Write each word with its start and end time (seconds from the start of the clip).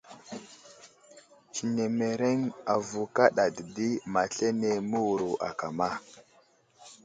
Tsenemereŋ 1.51 2.39
avo 2.73 3.01
kaɗa 3.15 3.45
dedi 3.55 3.87
ma 4.11 4.21
aslane 4.27 4.69
məwuro 4.89 5.29
akama. 5.49 5.89